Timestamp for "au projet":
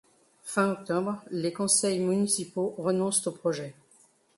3.27-3.75